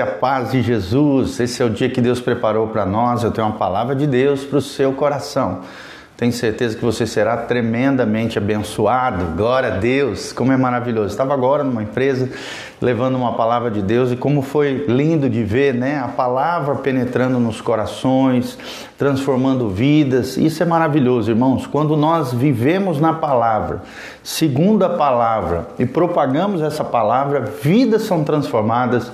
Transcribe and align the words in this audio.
a 0.00 0.06
paz 0.06 0.52
de 0.52 0.62
Jesus. 0.62 1.38
Esse 1.38 1.62
é 1.62 1.66
o 1.66 1.68
dia 1.68 1.90
que 1.90 2.00
Deus 2.00 2.18
preparou 2.18 2.68
para 2.68 2.86
nós. 2.86 3.22
Eu 3.22 3.30
tenho 3.30 3.46
uma 3.46 3.58
palavra 3.58 3.94
de 3.94 4.06
Deus 4.06 4.42
para 4.42 4.56
o 4.56 4.62
seu 4.62 4.94
coração. 4.94 5.60
Tenho 6.16 6.32
certeza 6.32 6.74
que 6.76 6.82
você 6.82 7.06
será 7.06 7.36
tremendamente 7.36 8.38
abençoado. 8.38 9.36
Glória 9.36 9.74
a 9.74 9.76
Deus, 9.76 10.32
como 10.32 10.50
é 10.50 10.56
maravilhoso. 10.56 11.08
Estava 11.08 11.34
agora 11.34 11.62
numa 11.62 11.82
empresa 11.82 12.30
levando 12.80 13.16
uma 13.16 13.34
palavra 13.34 13.70
de 13.70 13.82
Deus 13.82 14.10
e 14.10 14.16
como 14.16 14.40
foi 14.40 14.86
lindo 14.88 15.28
de 15.28 15.44
ver, 15.44 15.74
né? 15.74 15.98
A 15.98 16.08
palavra 16.08 16.76
penetrando 16.76 17.38
nos 17.38 17.60
corações, 17.60 18.56
transformando 18.96 19.68
vidas. 19.68 20.38
Isso 20.38 20.62
é 20.62 20.66
maravilhoso, 20.66 21.30
irmãos. 21.30 21.66
Quando 21.66 21.98
nós 21.98 22.32
vivemos 22.32 22.98
na 22.98 23.12
palavra, 23.12 23.82
segundo 24.22 24.84
a 24.84 24.90
palavra 24.90 25.68
e 25.78 25.84
propagamos 25.84 26.62
essa 26.62 26.82
palavra, 26.82 27.40
vidas 27.40 28.02
são 28.02 28.24
transformadas 28.24 29.12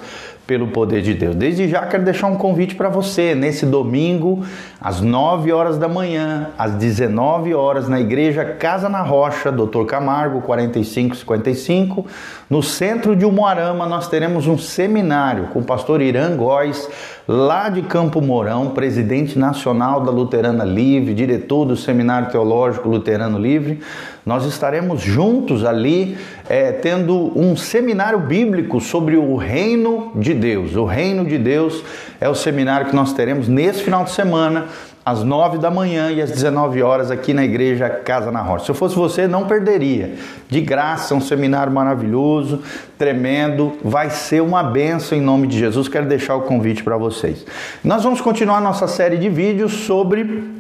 pelo 0.48 0.68
poder 0.68 1.02
de 1.02 1.12
Deus. 1.12 1.36
Desde 1.36 1.68
já 1.68 1.84
quero 1.84 2.02
deixar 2.02 2.26
um 2.26 2.34
convite 2.34 2.74
para 2.74 2.88
você 2.88 3.34
nesse 3.34 3.66
domingo, 3.66 4.42
às 4.80 5.02
9 5.02 5.52
horas 5.52 5.76
da 5.76 5.86
manhã, 5.86 6.48
às 6.56 6.72
19 6.72 7.52
horas, 7.52 7.86
na 7.86 8.00
igreja 8.00 8.46
Casa 8.46 8.88
na 8.88 9.02
Rocha, 9.02 9.52
Dr. 9.52 9.84
Camargo, 9.84 10.40
4555, 10.40 12.06
no 12.48 12.62
centro 12.62 13.14
de 13.14 13.26
Umuarama, 13.26 13.84
nós 13.84 14.08
teremos 14.08 14.46
um 14.46 14.56
seminário 14.56 15.48
com 15.48 15.58
o 15.58 15.64
pastor 15.64 16.00
Irã 16.00 16.34
Góes, 16.34 16.88
lá 17.28 17.68
de 17.68 17.82
Campo 17.82 18.22
Mourão, 18.22 18.70
presidente 18.70 19.38
nacional 19.38 20.00
da 20.00 20.10
Luterana 20.10 20.64
Livre, 20.64 21.12
diretor 21.12 21.66
do 21.66 21.76
Seminário 21.76 22.30
Teológico 22.30 22.88
Luterano 22.88 23.38
Livre. 23.38 23.82
Nós 24.28 24.44
estaremos 24.44 25.00
juntos 25.00 25.64
ali, 25.64 26.18
é, 26.50 26.70
tendo 26.70 27.32
um 27.34 27.56
seminário 27.56 28.18
bíblico 28.18 28.78
sobre 28.78 29.16
o 29.16 29.36
reino 29.36 30.12
de 30.16 30.34
Deus. 30.34 30.76
O 30.76 30.84
reino 30.84 31.24
de 31.24 31.38
Deus 31.38 31.82
é 32.20 32.28
o 32.28 32.34
seminário 32.34 32.88
que 32.88 32.94
nós 32.94 33.14
teremos 33.14 33.48
nesse 33.48 33.82
final 33.82 34.04
de 34.04 34.10
semana 34.10 34.66
às 35.02 35.24
9 35.24 35.56
da 35.56 35.70
manhã 35.70 36.10
e 36.10 36.20
às 36.20 36.30
19 36.30 36.82
horas 36.82 37.10
aqui 37.10 37.32
na 37.32 37.42
igreja 37.42 37.88
Casa 37.88 38.30
na 38.30 38.42
Rocha. 38.42 38.66
Se 38.66 38.70
eu 38.70 38.74
fosse 38.74 38.94
você, 38.94 39.26
não 39.26 39.46
perderia. 39.46 40.16
De 40.46 40.60
graça, 40.60 41.14
um 41.14 41.22
seminário 41.22 41.72
maravilhoso, 41.72 42.60
tremendo, 42.98 43.78
vai 43.82 44.10
ser 44.10 44.42
uma 44.42 44.62
benção 44.62 45.16
em 45.16 45.22
nome 45.22 45.46
de 45.46 45.58
Jesus. 45.58 45.88
Quero 45.88 46.04
deixar 46.04 46.36
o 46.36 46.42
convite 46.42 46.84
para 46.84 46.98
vocês. 46.98 47.46
Nós 47.82 48.04
vamos 48.04 48.20
continuar 48.20 48.60
nossa 48.60 48.86
série 48.86 49.16
de 49.16 49.30
vídeos 49.30 49.72
sobre 49.72 50.57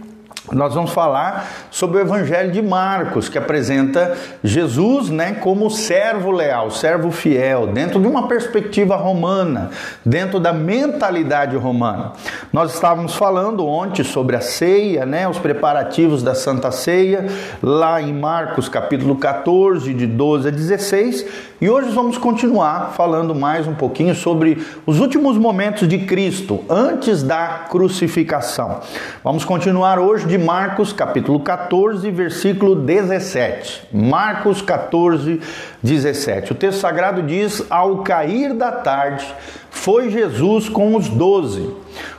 nós 0.52 0.74
vamos 0.74 0.92
falar 0.92 1.48
sobre 1.70 1.98
o 1.98 2.00
Evangelho 2.00 2.50
de 2.50 2.62
Marcos, 2.62 3.28
que 3.28 3.36
apresenta 3.36 4.16
Jesus 4.42 5.10
né, 5.10 5.32
como 5.34 5.70
servo 5.70 6.30
leal, 6.30 6.70
servo 6.70 7.10
fiel, 7.10 7.66
dentro 7.66 8.00
de 8.00 8.06
uma 8.06 8.28
perspectiva 8.28 8.96
romana, 8.96 9.70
dentro 10.04 10.40
da 10.40 10.52
mentalidade 10.52 11.56
romana. 11.56 12.12
Nós 12.52 12.74
estávamos 12.74 13.14
falando 13.14 13.66
ontem 13.66 14.02
sobre 14.02 14.36
a 14.36 14.40
ceia, 14.40 15.04
né, 15.04 15.28
os 15.28 15.38
preparativos 15.38 16.22
da 16.22 16.34
Santa 16.34 16.70
Ceia, 16.70 17.26
lá 17.62 18.00
em 18.00 18.12
Marcos 18.12 18.68
capítulo 18.68 19.16
14, 19.16 19.92
de 19.92 20.06
12 20.06 20.48
a 20.48 20.50
16, 20.50 21.26
e 21.60 21.68
hoje 21.68 21.90
vamos 21.90 22.16
continuar 22.16 22.92
falando 22.96 23.34
mais 23.34 23.66
um 23.66 23.74
pouquinho 23.74 24.14
sobre 24.14 24.64
os 24.86 25.00
últimos 25.00 25.36
momentos 25.36 25.88
de 25.88 25.98
Cristo, 25.98 26.64
antes 26.70 27.22
da 27.22 27.66
crucificação. 27.68 28.80
Vamos 29.24 29.44
continuar 29.44 29.98
hoje 29.98 30.26
de 30.26 30.37
Marcos, 30.38 30.92
capítulo 30.92 31.40
14, 31.40 32.10
versículo 32.10 32.74
17. 32.74 33.88
Marcos 33.92 34.62
14, 34.62 35.40
17. 35.82 36.52
O 36.52 36.54
texto 36.54 36.80
sagrado 36.80 37.22
diz: 37.22 37.62
Ao 37.68 37.98
cair 37.98 38.54
da 38.54 38.72
tarde, 38.72 39.26
foi 39.70 40.08
Jesus 40.08 40.68
com 40.68 40.96
os 40.96 41.08
doze. 41.08 41.70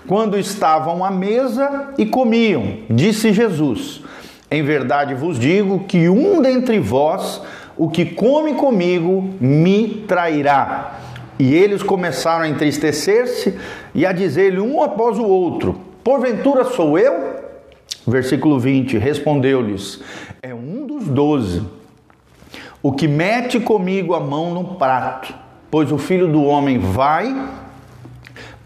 Quando 0.07 0.37
estavam 0.37 1.03
à 1.03 1.09
mesa 1.09 1.93
e 1.97 2.05
comiam, 2.05 2.79
disse 2.89 3.33
Jesus: 3.33 4.01
Em 4.51 4.61
verdade 4.61 5.15
vos 5.15 5.39
digo 5.39 5.85
que 5.85 6.07
um 6.09 6.41
dentre 6.41 6.79
vós 6.79 7.41
o 7.77 7.89
que 7.89 8.05
come 8.05 8.53
comigo 8.53 9.33
me 9.39 10.03
trairá. 10.07 10.99
E 11.39 11.55
eles 11.55 11.81
começaram 11.81 12.43
a 12.43 12.49
entristecer-se 12.49 13.57
e 13.95 14.05
a 14.05 14.11
dizer-lhe 14.11 14.59
um 14.59 14.83
após 14.83 15.17
o 15.17 15.25
outro: 15.25 15.79
Porventura 16.03 16.65
sou 16.65 16.99
eu? 16.99 17.48
Versículo 18.09 18.59
20: 18.59 18.97
Respondeu-lhes: 18.97 20.01
É 20.41 20.53
um 20.53 20.85
dos 20.85 21.07
doze, 21.07 21.63
o 22.81 22.91
que 22.91 23.07
mete 23.07 23.59
comigo 23.59 24.13
a 24.13 24.19
mão 24.19 24.53
no 24.53 24.75
prato, 24.75 25.33
pois 25.69 25.91
o 25.91 25.97
filho 25.97 26.27
do 26.27 26.43
homem 26.43 26.79
vai 26.79 27.33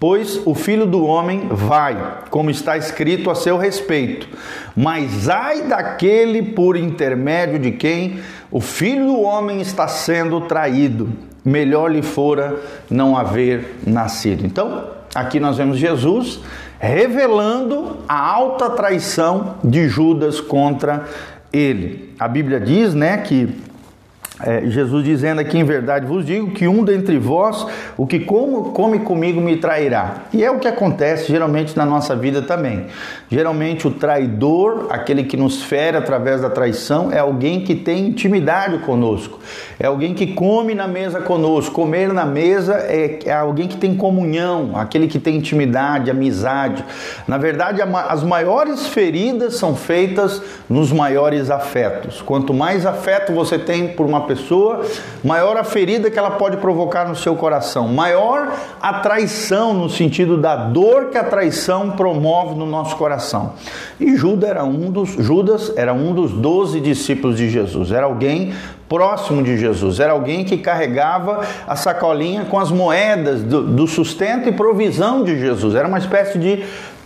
Pois 0.04 0.42
o 0.46 0.54
filho 0.54 0.86
do 0.86 1.06
homem 1.06 1.48
vai, 1.50 2.26
como 2.30 2.52
está 2.52 2.76
escrito 2.76 3.32
a 3.32 3.36
seu 3.36 3.58
respeito. 3.58 4.28
Mas 4.76 5.30
ai 5.30 5.62
daquele 5.62 6.42
por 6.42 6.76
intermédio 6.76 7.58
de 7.58 7.72
quem 7.72 8.20
o 8.52 8.60
filho 8.60 9.06
do 9.06 9.22
homem 9.22 9.62
está 9.62 9.88
sendo 9.88 10.42
traído. 10.42 11.10
Melhor 11.46 11.90
lhe 11.90 12.02
fora 12.02 12.62
não 12.90 13.16
haver 13.16 13.78
nascido. 13.88 14.46
Então, 14.46 14.90
aqui 15.16 15.40
nós 15.40 15.56
vemos 15.56 15.78
Jesus 15.78 16.42
revelando 16.84 18.00
a 18.10 18.20
alta 18.20 18.70
traição 18.70 19.56
de 19.64 19.88
Judas 19.88 20.42
contra 20.42 21.06
ele. 21.52 22.14
A 22.20 22.28
Bíblia 22.28 22.60
diz, 22.60 22.94
né, 22.94 23.20
que 23.20 23.56
é, 24.42 24.66
Jesus 24.66 25.06
dizendo 25.06 25.40
aqui 25.40 25.60
em 25.60 25.64
verdade 25.64 26.08
vos 26.08 26.26
digo 26.26 26.52
que 26.52 26.68
um 26.68 26.84
dentre 26.84 27.20
vós, 27.20 27.68
o 27.96 28.08
que 28.08 28.20
como, 28.20 28.72
come 28.72 29.00
comigo 29.00 29.40
me 29.40 29.58
trairá. 29.58 30.24
E 30.34 30.44
é 30.44 30.50
o 30.50 30.58
que 30.58 30.68
acontece 30.68 31.32
geralmente 31.32 31.78
na 31.78 31.86
nossa 31.86 32.16
vida 32.16 32.42
também. 32.42 32.88
Geralmente 33.30 33.88
o 33.88 33.92
traidor, 33.92 34.88
aquele 34.90 35.24
que 35.24 35.38
nos 35.38 35.62
fere 35.62 35.98
através 35.98 36.42
da 36.42 36.50
traição, 36.50 37.12
é 37.12 37.20
alguém 37.20 37.62
que 37.62 37.76
tem 37.76 38.08
intimidade 38.08 38.80
conosco. 38.80 39.40
É 39.80 39.86
alguém 39.86 40.16
que 40.16 40.28
come 40.34 40.74
na 40.74 40.88
mesa 40.88 41.22
conosco. 41.22 41.74
Comer 41.74 42.12
na 42.12 42.26
mesa 42.26 42.76
é, 42.76 43.20
é 43.26 43.34
alguém 43.34 43.68
que 43.68 43.78
tem 43.78 43.96
comunhão, 43.96 44.72
aquele 44.76 45.08
que 45.08 45.20
tem 45.20 45.38
intimidade, 45.38 46.10
amizade. 46.10 46.84
Na 47.28 47.38
verdade, 47.38 47.82
as 47.82 48.24
maiores 48.24 48.88
feridas 48.88 49.56
são 49.56 49.76
feitas 49.76 50.42
nos 50.68 50.92
maiores 50.92 51.52
afetos. 51.52 52.22
Quanto 52.22 52.54
mais 52.54 52.86
afeto 52.86 53.32
você 53.32 53.60
tem 53.60 53.90
por 53.90 54.06
uma 54.06 54.23
pessoa, 54.24 54.86
maior 55.24 55.58
a 55.58 55.64
ferida 55.64 56.10
que 56.10 56.18
ela 56.18 56.32
pode 56.32 56.58
provocar 56.58 57.08
no 57.08 57.16
seu 57.16 57.36
coração, 57.36 57.88
maior 57.88 58.52
a 58.82 59.00
traição 59.00 59.74
no 59.74 59.90
sentido 59.90 60.38
da 60.38 60.56
dor 60.56 61.06
que 61.06 61.18
a 61.18 61.24
traição 61.24 61.92
promove 61.92 62.56
no 62.56 62.66
nosso 62.66 62.96
coração. 62.96 63.54
E 64.00 64.16
Judas 64.16 64.50
era 64.50 64.64
um 64.64 64.92
dos, 64.92 65.10
Judas 65.12 65.74
era 65.76 65.94
um 65.94 66.14
dos 66.14 66.32
doze 66.32 66.80
discípulos 66.80 67.38
de 67.38 67.50
Jesus, 67.50 67.92
era 67.92 68.06
alguém 68.06 68.54
próximo 68.90 69.42
de 69.42 69.58
Jesus, 69.58 70.00
era 70.00 70.14
alguém 70.14 70.44
que 70.44 70.58
carregava 70.58 71.42
a 71.68 71.76
sacolinha 71.76 72.46
com 72.46 72.60
as 72.60 72.70
moedas 72.70 73.42
do, 73.42 73.64
do 73.64 73.88
sustento 73.88 74.48
e 74.48 74.52
provisão 74.52 75.24
de 75.24 75.40
Jesus, 75.40 75.74
era 75.74 75.88
uma 75.88 75.98
espécie 75.98 76.38
de 76.38 76.64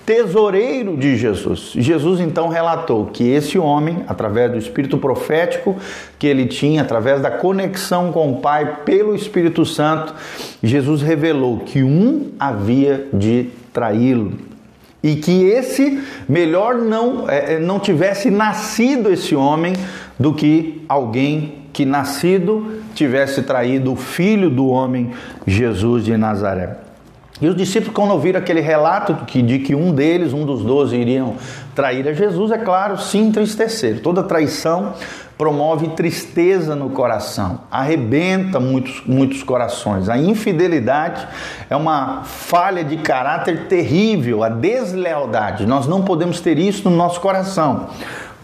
tesoureiro 0.08 0.96
de 0.96 1.18
Jesus. 1.18 1.74
Jesus 1.76 2.22
então 2.22 2.48
relatou 2.48 3.08
que 3.08 3.30
esse 3.30 3.60
homem, 3.60 4.06
através 4.08 4.50
do 4.50 4.58
espírito 4.58 4.98
profético 4.98 5.76
que 6.18 6.26
ele 6.26 6.46
tinha, 6.46 6.82
através 6.82 7.22
da 7.22 7.30
conexão 7.30 8.14
com 8.14 8.32
o 8.32 8.38
Pai 8.38 8.84
pelo 8.86 9.14
Espírito 9.14 9.66
Santo, 9.66 10.16
Jesus 10.64 11.02
revelou 11.02 11.60
que 11.60 11.84
um 11.84 12.32
havia 12.40 13.06
de 13.12 13.50
traí-lo. 13.74 14.32
E 15.04 15.18
que 15.18 15.44
esse 15.44 16.02
melhor 16.28 16.76
não, 16.76 17.30
é, 17.30 17.60
não 17.60 17.78
tivesse 17.78 18.32
nascido 18.32 19.12
esse 19.12 19.36
homem 19.36 19.74
do 20.18 20.34
que 20.34 20.86
alguém 20.88 21.66
que 21.74 21.84
nascido 21.86 22.82
tivesse 22.96 23.42
traído 23.42 23.92
o 23.92 23.98
filho 23.98 24.50
do 24.50 24.68
homem 24.68 25.12
Jesus 25.46 26.06
de 26.06 26.16
Nazaré. 26.16 26.87
E 27.40 27.48
os 27.48 27.56
discípulos, 27.56 27.94
quando 27.94 28.12
ouviram 28.12 28.40
aquele 28.40 28.62
relato 28.62 29.14
de 29.26 29.60
que 29.60 29.76
um 29.76 29.94
deles, 29.94 30.34
um 30.34 30.46
dos 30.46 30.64
doze, 30.64 30.96
iriam 30.96 31.36
trair 31.76 32.08
a 32.08 32.14
Jesus, 32.14 32.52
é 32.52 32.58
claro, 32.58 32.98
se 32.98 33.18
entristeceram. 33.18 34.00
Toda 34.00 34.24
traição 34.24 34.94
promove 35.38 35.90
tristeza 35.90 36.76
no 36.76 36.90
coração, 36.90 37.62
arrebenta 37.70 38.60
muitos, 38.60 39.04
muitos 39.06 39.44
corações. 39.44 40.10
A 40.10 40.18
infidelidade 40.18 41.28
é 41.70 41.76
uma 41.76 42.24
falha 42.24 42.84
de 42.84 42.98
caráter 42.98 43.68
terrível, 43.68 44.44
a 44.44 44.50
deslealdade. 44.50 45.68
Nós 45.68 45.86
não 45.86 46.02
podemos 46.02 46.42
ter 46.42 46.58
isso 46.58 46.90
no 46.90 46.96
nosso 46.96 47.22
coração. 47.22 47.90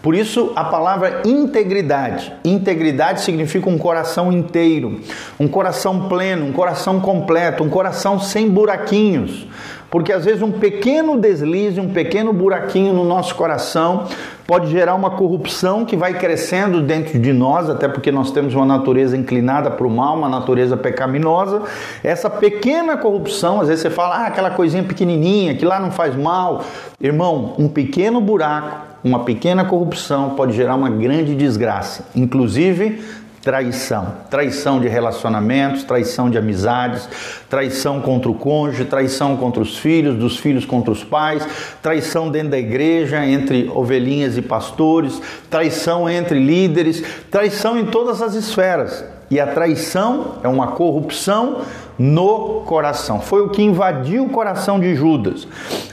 Por 0.04 0.14
isso 0.14 0.52
a 0.54 0.64
palavra 0.64 1.22
integridade. 1.24 2.30
Integridade 2.44 3.22
significa 3.22 3.70
um 3.70 3.78
coração 3.78 4.30
inteiro, 4.30 5.00
um 5.40 5.48
coração 5.48 6.10
pleno, 6.10 6.44
um 6.44 6.52
coração 6.52 7.00
completo, 7.00 7.64
um 7.64 7.70
coração 7.70 8.20
sem 8.20 8.50
buraquinhos. 8.50 9.46
Porque 9.90 10.12
às 10.12 10.26
vezes 10.26 10.42
um 10.42 10.52
pequeno 10.52 11.18
deslize, 11.18 11.80
um 11.80 11.88
pequeno 11.88 12.34
buraquinho 12.34 12.92
no 12.92 13.02
nosso 13.02 13.34
coração 13.34 14.04
pode 14.46 14.70
gerar 14.70 14.94
uma 14.94 15.12
corrupção 15.12 15.86
que 15.86 15.96
vai 15.96 16.12
crescendo 16.12 16.82
dentro 16.82 17.18
de 17.18 17.32
nós, 17.32 17.70
até 17.70 17.88
porque 17.88 18.12
nós 18.12 18.30
temos 18.30 18.52
uma 18.52 18.66
natureza 18.66 19.16
inclinada 19.16 19.70
para 19.70 19.86
o 19.86 19.90
mal, 19.90 20.18
uma 20.18 20.28
natureza 20.28 20.76
pecaminosa. 20.76 21.62
Essa 22.02 22.28
pequena 22.28 22.98
corrupção, 22.98 23.58
às 23.58 23.68
vezes 23.68 23.80
você 23.80 23.88
fala, 23.88 24.16
ah, 24.16 24.26
aquela 24.26 24.50
coisinha 24.50 24.82
pequenininha, 24.82 25.54
que 25.54 25.64
lá 25.64 25.80
não 25.80 25.90
faz 25.90 26.14
mal. 26.14 26.62
Irmão, 27.00 27.54
um 27.58 27.68
pequeno 27.68 28.20
buraco, 28.20 28.93
uma 29.04 29.22
pequena 29.24 29.66
corrupção 29.66 30.30
pode 30.30 30.54
gerar 30.54 30.74
uma 30.74 30.88
grande 30.88 31.34
desgraça, 31.34 32.06
inclusive 32.16 33.04
traição. 33.44 34.14
Traição 34.30 34.80
de 34.80 34.88
relacionamentos, 34.88 35.84
traição 35.84 36.30
de 36.30 36.38
amizades, 36.38 37.06
traição 37.50 38.00
contra 38.00 38.30
o 38.30 38.34
cônjuge, 38.34 38.86
traição 38.86 39.36
contra 39.36 39.62
os 39.62 39.76
filhos, 39.76 40.16
dos 40.16 40.38
filhos 40.38 40.64
contra 40.64 40.90
os 40.90 41.04
pais, 41.04 41.46
traição 41.82 42.30
dentro 42.30 42.48
da 42.52 42.58
igreja 42.58 43.24
entre 43.26 43.70
ovelhinhas 43.74 44.38
e 44.38 44.42
pastores, 44.42 45.20
traição 45.50 46.08
entre 46.08 46.38
líderes, 46.38 47.04
traição 47.30 47.78
em 47.78 47.84
todas 47.84 48.22
as 48.22 48.34
esferas. 48.34 49.04
E 49.30 49.38
a 49.38 49.46
traição 49.46 50.36
é 50.42 50.48
uma 50.48 50.68
corrupção 50.68 51.58
no 51.98 52.62
coração. 52.66 53.20
Foi 53.20 53.42
o 53.42 53.48
que 53.48 53.62
invadiu 53.62 54.24
o 54.24 54.30
coração 54.30 54.80
de 54.80 54.94
Judas, 54.94 55.46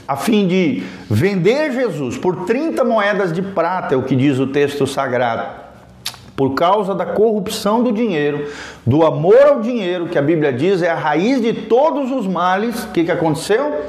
a 0.06 0.16
fim 0.16 0.46
de 0.46 0.82
vender 1.08 1.72
Jesus 1.72 2.18
por 2.18 2.44
30 2.44 2.84
moedas 2.84 3.32
de 3.32 3.42
prata, 3.42 3.94
é 3.94 3.98
o 3.98 4.02
que 4.02 4.16
diz 4.16 4.38
o 4.38 4.46
texto 4.46 4.86
sagrado 4.86 5.62
por 6.36 6.54
causa 6.54 6.94
da 6.94 7.04
corrupção 7.04 7.82
do 7.82 7.92
dinheiro, 7.92 8.48
do 8.86 9.04
amor 9.04 9.42
ao 9.46 9.60
dinheiro, 9.60 10.08
que 10.08 10.18
a 10.18 10.22
Bíblia 10.22 10.52
diz 10.52 10.82
é 10.82 10.90
a 10.90 10.94
raiz 10.94 11.40
de 11.40 11.52
todos 11.52 12.10
os 12.10 12.26
males, 12.26 12.84
o 12.84 12.88
que, 12.88 13.04
que 13.04 13.12
aconteceu? 13.12 13.82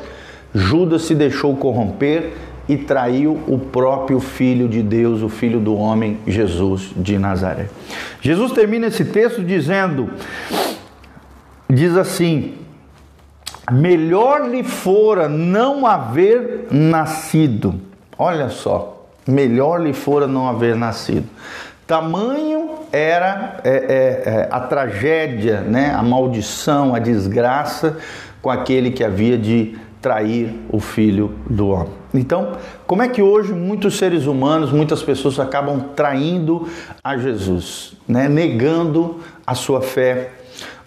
Judas 0.53 1.03
se 1.03 1.15
deixou 1.15 1.55
corromper 1.55 2.33
e 2.67 2.77
traiu 2.77 3.39
o 3.47 3.57
próprio 3.57 4.19
Filho 4.19 4.67
de 4.67 4.81
Deus, 4.81 5.21
o 5.21 5.29
Filho 5.29 5.59
do 5.59 5.75
homem, 5.75 6.19
Jesus 6.27 6.91
de 6.95 7.17
Nazaré. 7.17 7.67
Jesus 8.21 8.51
termina 8.51 8.87
esse 8.87 9.03
texto 9.03 9.43
dizendo: 9.43 10.09
diz 11.73 11.97
assim: 11.97 12.55
melhor 13.71 14.49
lhe 14.49 14.63
fora 14.63 15.27
não 15.27 15.85
haver 15.85 16.67
nascido. 16.71 17.75
Olha 18.17 18.49
só, 18.49 19.05
melhor 19.27 19.81
lhe 19.81 19.93
fora 19.93 20.27
não 20.27 20.47
haver 20.47 20.75
nascido. 20.75 21.27
Tamanho 21.85 22.69
era 22.91 23.59
é, 23.63 23.69
é, 23.69 23.75
é, 23.75 24.47
a 24.49 24.61
tragédia, 24.61 25.61
né, 25.61 25.93
a 25.93 26.01
maldição, 26.01 26.95
a 26.95 26.99
desgraça 26.99 27.97
com 28.41 28.49
aquele 28.49 28.91
que 28.91 29.03
havia 29.03 29.37
de 29.37 29.77
trair 30.01 30.53
o 30.69 30.79
filho 30.79 31.33
do 31.49 31.69
homem. 31.69 31.93
Então, 32.13 32.53
como 32.85 33.01
é 33.01 33.07
que 33.07 33.21
hoje 33.21 33.53
muitos 33.53 33.97
seres 33.97 34.27
humanos, 34.27 34.71
muitas 34.71 35.01
pessoas 35.01 35.39
acabam 35.39 35.79
traindo 35.95 36.67
a 37.03 37.17
Jesus, 37.17 37.95
né, 38.07 38.29
negando 38.29 39.19
a 39.45 39.55
sua 39.55 39.81
fé? 39.81 40.29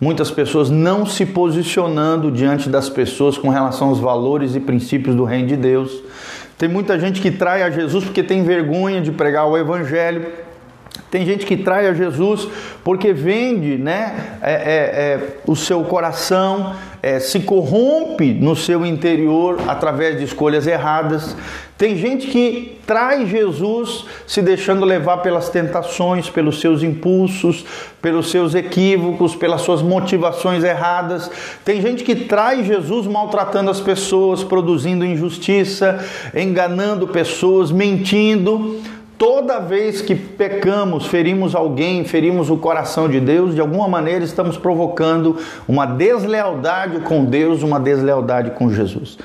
Muitas 0.00 0.30
pessoas 0.30 0.68
não 0.68 1.06
se 1.06 1.24
posicionando 1.24 2.30
diante 2.30 2.68
das 2.68 2.88
pessoas 2.88 3.38
com 3.38 3.48
relação 3.48 3.88
aos 3.88 3.98
valores 3.98 4.54
e 4.54 4.60
princípios 4.60 5.14
do 5.14 5.24
reino 5.24 5.48
de 5.48 5.56
Deus. 5.56 6.02
Tem 6.58 6.68
muita 6.68 6.98
gente 6.98 7.20
que 7.20 7.30
trai 7.30 7.62
a 7.62 7.70
Jesus 7.70 8.04
porque 8.04 8.22
tem 8.22 8.42
vergonha 8.42 9.00
de 9.00 9.10
pregar 9.10 9.46
o 9.48 9.56
evangelho 9.56 10.26
tem 11.16 11.24
gente 11.24 11.46
que 11.46 11.56
trai 11.56 11.86
a 11.86 11.94
Jesus 11.94 12.46
porque 12.84 13.10
vende 13.10 13.78
né, 13.78 14.36
é, 14.42 14.52
é, 14.52 14.54
é, 14.54 15.36
o 15.46 15.56
seu 15.56 15.82
coração, 15.84 16.76
é, 17.02 17.18
se 17.18 17.40
corrompe 17.40 18.34
no 18.34 18.54
seu 18.54 18.84
interior 18.84 19.58
através 19.66 20.18
de 20.18 20.24
escolhas 20.24 20.66
erradas. 20.66 21.34
Tem 21.78 21.96
gente 21.96 22.26
que 22.26 22.78
trai 22.86 23.24
Jesus 23.24 24.04
se 24.26 24.42
deixando 24.42 24.84
levar 24.84 25.18
pelas 25.18 25.48
tentações, 25.48 26.28
pelos 26.28 26.60
seus 26.60 26.82
impulsos, 26.82 27.64
pelos 28.02 28.30
seus 28.30 28.54
equívocos, 28.54 29.34
pelas 29.34 29.62
suas 29.62 29.80
motivações 29.80 30.62
erradas. 30.62 31.30
Tem 31.64 31.80
gente 31.80 32.04
que 32.04 32.14
trai 32.14 32.62
Jesus 32.62 33.06
maltratando 33.06 33.70
as 33.70 33.80
pessoas, 33.80 34.44
produzindo 34.44 35.02
injustiça, 35.02 35.98
enganando 36.34 37.08
pessoas, 37.08 37.70
mentindo. 37.72 38.82
Toda 39.18 39.58
vez 39.58 40.02
que 40.02 40.14
pecamos, 40.14 41.06
ferimos 41.06 41.54
alguém, 41.54 42.04
ferimos 42.04 42.50
o 42.50 42.58
coração 42.58 43.08
de 43.08 43.18
Deus, 43.18 43.54
de 43.54 43.60
alguma 43.62 43.88
maneira 43.88 44.22
estamos 44.22 44.58
provocando 44.58 45.38
uma 45.66 45.86
deslealdade 45.86 47.00
com 47.00 47.24
Deus, 47.24 47.62
uma 47.62 47.80
deslealdade 47.80 48.50
com 48.50 48.70
Jesus. 48.70 49.16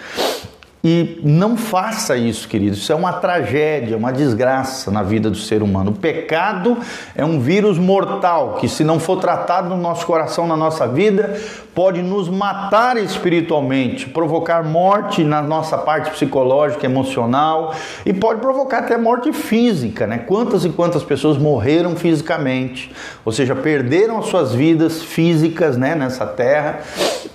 E 0.84 1.20
não 1.24 1.56
faça 1.56 2.18
isso, 2.18 2.48
queridos. 2.48 2.80
Isso 2.80 2.92
é 2.92 2.96
uma 2.96 3.14
tragédia, 3.14 3.96
uma 3.96 4.12
desgraça 4.12 4.90
na 4.90 5.04
vida 5.04 5.30
do 5.30 5.38
ser 5.38 5.62
humano. 5.62 5.92
O 5.92 5.96
pecado 5.96 6.78
é 7.16 7.24
um 7.24 7.40
vírus 7.40 7.78
mortal 7.78 8.58
que, 8.60 8.68
se 8.68 8.84
não 8.84 9.00
for 9.00 9.18
tratado 9.20 9.70
no 9.70 9.78
nosso 9.78 10.08
coração, 10.08 10.48
na 10.48 10.58
nossa 10.58 10.88
vida, 10.88 11.40
pode 11.74 12.02
nos 12.02 12.28
matar 12.28 12.98
espiritualmente, 12.98 14.10
provocar 14.10 14.64
morte 14.64 15.24
na 15.24 15.42
nossa 15.42 15.78
parte 15.78 16.12
psicológica, 16.12 16.86
emocional 16.86 17.74
e 18.06 18.12
pode 18.12 18.42
provocar 18.42 18.80
até 18.80 18.98
morte 18.98 19.32
física, 19.32 20.06
né? 20.06 20.18
Quantas 20.20 20.66
e 20.66 20.70
quantas 20.70 21.04
pessoas 21.04 21.38
morreram 21.38 21.96
fisicamente, 21.96 22.92
ou 23.24 23.32
seja, 23.32 23.56
perderam 23.56 24.20
as 24.20 24.26
suas 24.26 24.54
vidas 24.54 25.02
físicas, 25.02 25.78
né, 25.78 25.96
nessa 25.96 26.26
terra, 26.26 26.80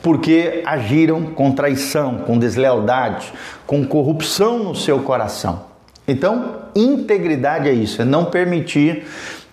porque 0.02 0.62
agiram 0.66 1.22
com 1.22 1.52
traição, 1.52 2.18
com 2.18 2.38
deslealdade, 2.38 3.32
com 3.66 3.84
corrupção 3.86 4.58
no 4.58 4.74
seu 4.74 5.00
coração. 5.00 5.76
Então, 6.08 6.56
integridade 6.74 7.68
é 7.68 7.72
isso, 7.72 8.00
é 8.00 8.04
não 8.04 8.26
permitir 8.26 9.04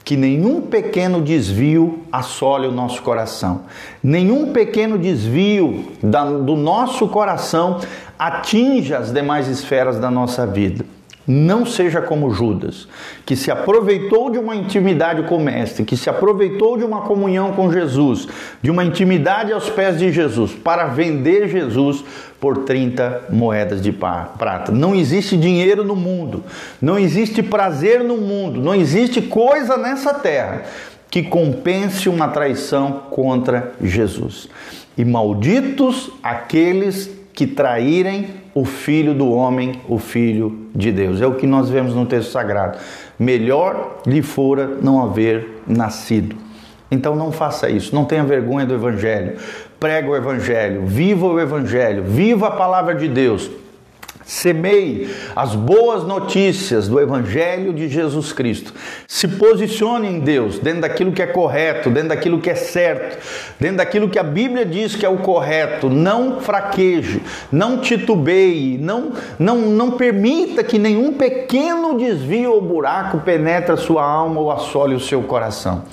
que 0.04 0.18
nenhum 0.18 0.62
pequeno 0.62 1.22
desvio 1.22 2.00
assole 2.12 2.68
o 2.68 2.72
nosso 2.72 3.02
coração, 3.02 3.62
nenhum 4.04 4.52
pequeno 4.52 4.98
desvio 4.98 5.86
da, 6.02 6.26
do 6.26 6.56
nosso 6.56 7.08
coração 7.08 7.80
atinja 8.20 8.98
as 8.98 9.12
demais 9.12 9.48
esferas 9.48 9.98
da 10.00 10.12
nossa 10.12 10.46
vida. 10.46 10.86
Não 11.26 11.66
seja 11.66 12.02
como 12.02 12.32
Judas, 12.32 12.86
que 13.26 13.36
se 13.36 13.50
aproveitou 13.50 14.30
de 14.30 14.38
uma 14.38 14.56
intimidade 14.56 15.24
com 15.24 15.38
o 15.38 15.44
Mestre, 15.44 15.86
que 15.86 15.96
se 15.96 16.10
aproveitou 16.10 16.78
de 16.78 16.84
uma 16.84 17.02
comunhão 17.02 17.54
com 17.54 17.72
Jesus, 17.72 18.28
de 18.62 18.70
uma 18.70 18.84
intimidade 18.84 19.54
aos 19.54 19.70
pés 19.70 19.98
de 19.98 20.12
Jesus, 20.12 20.52
para 20.52 20.88
vender 20.88 21.48
Jesus 21.48 22.04
por 22.42 22.66
30 22.66 23.28
moedas 23.30 23.82
de 23.82 23.94
prata. 23.94 24.72
Não 24.74 24.94
existe 24.94 25.38
dinheiro 25.38 25.82
no 25.82 25.96
mundo, 25.96 26.44
não 26.82 27.00
existe 27.00 27.42
prazer 27.42 28.04
no 28.04 28.18
mundo, 28.18 28.60
não 28.60 28.76
existe 28.76 29.22
coisa 29.22 29.78
nessa 29.78 30.14
terra 30.14 30.64
que 31.10 31.24
compense 31.24 32.10
uma 32.10 32.28
traição 32.28 33.04
contra 33.12 33.72
Jesus. 33.82 34.50
E 34.98 35.06
malditos 35.06 36.12
aqueles 36.22 37.23
que 37.34 37.48
traírem 37.48 38.28
o 38.54 38.64
Filho 38.64 39.14
do 39.14 39.30
homem, 39.32 39.82
o 39.90 39.98
Filho 39.98 40.68
de 40.74 40.92
Deus. 40.92 41.20
É 41.20 41.28
o 41.28 41.36
que 41.36 41.48
nós 41.48 41.70
vemos 41.70 41.96
no 41.96 42.06
texto 42.06 42.32
sagrado. 42.32 42.78
Melhor 43.18 44.02
lhe 44.06 44.22
fora 44.22 44.78
não 44.82 45.04
haver 45.04 45.64
nascido. 45.68 46.36
Então 46.92 47.16
não 47.16 47.32
faça 47.32 47.70
isso, 47.70 47.96
não 47.96 48.06
tenha 48.06 48.24
vergonha 48.24 48.66
do 48.66 48.76
Evangelho. 48.76 49.38
Prega 49.80 50.10
o 50.10 50.16
Evangelho, 50.16 50.86
viva 50.86 51.26
o 51.26 51.40
Evangelho, 51.40 52.04
viva 52.04 52.48
a 52.48 52.52
palavra 52.52 52.94
de 52.94 53.08
Deus. 53.08 53.50
Semeie 54.26 55.10
as 55.36 55.56
boas 55.56 56.04
notícias 56.04 56.88
do 56.88 57.00
Evangelho 57.00 57.74
de 57.74 57.90
Jesus 57.90 58.32
Cristo. 58.32 58.74
Se 59.08 59.28
posicione 59.28 60.08
em 60.08 60.20
Deus, 60.20 60.60
dentro 60.60 60.82
daquilo 60.82 61.12
que 61.12 61.22
é 61.22 61.28
correto, 61.28 61.90
dentro 61.90 62.10
daquilo 62.10 62.40
que 62.40 62.50
é 62.50 62.56
certo, 62.56 63.18
dentro 63.60 63.78
daquilo 63.78 64.10
que 64.10 64.20
a 64.20 64.24
Bíblia 64.24 64.66
diz 64.66 64.96
que 64.96 65.06
é 65.06 65.10
o 65.10 65.18
correto. 65.18 65.90
Não 65.90 66.40
fraqueje, 66.40 67.22
não 67.52 67.80
titubeie, 67.80 68.78
não, 68.78 69.12
não, 69.38 69.58
não 69.58 69.92
permita 69.92 70.64
que 70.64 70.80
nenhum 70.80 71.14
pequeno 71.14 71.98
desvio 71.98 72.54
ou 72.54 72.62
buraco 72.62 73.20
penetre 73.20 73.74
a 73.74 73.78
sua 73.78 74.04
alma 74.04 74.40
ou 74.40 74.52
assole 74.52 74.96
o 74.96 75.00
seu 75.00 75.22
coração 75.24 75.84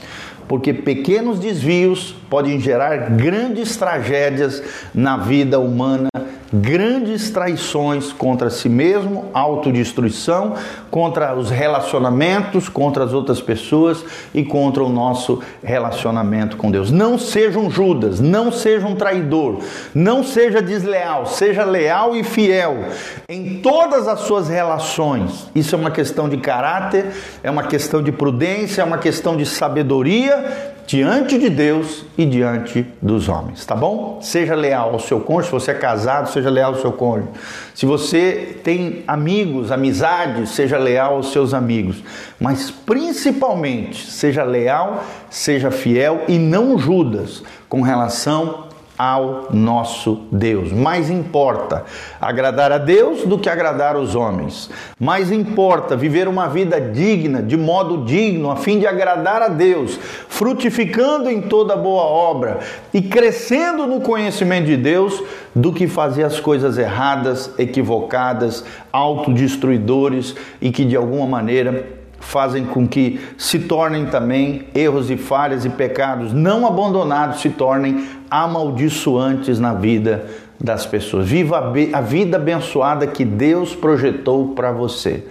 porque 0.50 0.74
pequenos 0.74 1.38
desvios 1.38 2.12
podem 2.28 2.58
gerar 2.58 3.10
grandes 3.10 3.76
tragédias 3.76 4.60
na 4.92 5.16
vida 5.16 5.60
humana 5.60 6.09
grandes 6.52 7.30
traições 7.30 8.12
contra 8.12 8.50
si 8.50 8.68
mesmo, 8.68 9.26
autodestruição, 9.32 10.54
contra 10.90 11.34
os 11.34 11.50
relacionamentos, 11.50 12.68
contra 12.68 13.04
as 13.04 13.12
outras 13.12 13.40
pessoas 13.40 14.04
e 14.34 14.44
contra 14.44 14.82
o 14.82 14.88
nosso 14.88 15.40
relacionamento 15.62 16.56
com 16.56 16.70
Deus. 16.70 16.90
Não 16.90 17.18
seja 17.18 17.58
um 17.58 17.70
Judas, 17.70 18.20
não 18.20 18.50
seja 18.50 18.86
um 18.86 18.96
traidor, 18.96 19.60
não 19.94 20.24
seja 20.24 20.60
desleal, 20.60 21.26
seja 21.26 21.64
leal 21.64 22.16
e 22.16 22.24
fiel 22.24 22.84
em 23.28 23.60
todas 23.60 24.08
as 24.08 24.20
suas 24.20 24.48
relações. 24.48 25.48
Isso 25.54 25.74
é 25.74 25.78
uma 25.78 25.90
questão 25.90 26.28
de 26.28 26.36
caráter, 26.36 27.06
é 27.42 27.50
uma 27.50 27.62
questão 27.62 28.02
de 28.02 28.10
prudência, 28.10 28.82
é 28.82 28.84
uma 28.84 28.98
questão 28.98 29.36
de 29.36 29.46
sabedoria 29.46 30.69
diante 30.86 31.38
de 31.38 31.48
Deus 31.48 32.04
e 32.16 32.24
diante 32.24 32.86
dos 33.00 33.28
homens, 33.28 33.64
tá 33.64 33.74
bom? 33.74 34.18
Seja 34.22 34.54
leal 34.54 34.92
ao 34.92 35.00
seu 35.00 35.20
cônjuge, 35.20 35.46
se 35.46 35.52
você 35.52 35.70
é 35.72 35.74
casado, 35.74 36.30
seja 36.30 36.50
leal 36.50 36.74
ao 36.74 36.80
seu 36.80 36.92
cônjuge. 36.92 37.28
Se 37.74 37.86
você 37.86 38.58
tem 38.64 39.04
amigos, 39.06 39.70
amizades, 39.70 40.50
seja 40.50 40.78
leal 40.78 41.16
aos 41.16 41.32
seus 41.32 41.54
amigos. 41.54 42.02
Mas 42.38 42.70
principalmente, 42.70 44.10
seja 44.10 44.42
leal, 44.42 45.04
seja 45.28 45.70
fiel 45.70 46.22
e 46.26 46.38
não 46.38 46.78
Judas 46.78 47.42
com 47.68 47.82
relação 47.82 48.69
ao 49.00 49.48
nosso 49.50 50.26
Deus. 50.30 50.70
Mais 50.72 51.08
importa 51.08 51.86
agradar 52.20 52.70
a 52.70 52.76
Deus 52.76 53.24
do 53.24 53.38
que 53.38 53.48
agradar 53.48 53.96
os 53.96 54.14
homens. 54.14 54.68
Mais 55.00 55.32
importa 55.32 55.96
viver 55.96 56.28
uma 56.28 56.48
vida 56.48 56.78
digna, 56.78 57.42
de 57.42 57.56
modo 57.56 58.04
digno, 58.04 58.50
a 58.50 58.56
fim 58.56 58.78
de 58.78 58.86
agradar 58.86 59.40
a 59.40 59.48
Deus, 59.48 59.98
frutificando 60.28 61.30
em 61.30 61.40
toda 61.40 61.74
boa 61.76 62.02
obra 62.02 62.58
e 62.92 63.00
crescendo 63.00 63.86
no 63.86 64.02
conhecimento 64.02 64.66
de 64.66 64.76
Deus, 64.76 65.22
do 65.54 65.72
que 65.72 65.88
fazer 65.88 66.24
as 66.24 66.38
coisas 66.38 66.76
erradas, 66.76 67.50
equivocadas, 67.58 68.66
autodestruidores 68.92 70.36
e 70.60 70.70
que 70.70 70.84
de 70.84 70.94
alguma 70.94 71.26
maneira 71.26 71.99
fazem 72.20 72.66
com 72.66 72.86
que 72.86 73.18
se 73.36 73.58
tornem 73.58 74.06
também 74.06 74.66
erros 74.74 75.10
e 75.10 75.16
falhas 75.16 75.64
e 75.64 75.70
pecados 75.70 76.32
não 76.32 76.66
abandonados, 76.66 77.40
se 77.40 77.50
tornem 77.50 78.06
amaldiçoantes 78.30 79.58
na 79.58 79.74
vida 79.74 80.26
das 80.60 80.86
pessoas. 80.86 81.26
Viva 81.26 81.72
a 81.92 82.00
vida 82.00 82.36
abençoada 82.36 83.06
que 83.06 83.24
Deus 83.24 83.74
projetou 83.74 84.48
para 84.48 84.70
você. 84.70 85.24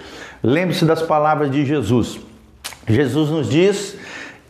Lembre-se 0.44 0.84
das 0.86 1.02
palavras 1.02 1.52
de 1.52 1.66
Jesus. 1.66 2.20
Jesus 2.88 3.30
nos 3.30 3.50
diz: 3.50 3.96